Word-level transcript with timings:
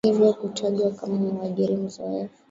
na 0.05 0.11
hivyo 0.11 0.33
kutajwa 0.33 0.91
kama 0.91 1.15
muajiri 1.15 1.75
mzoefu 1.77 2.33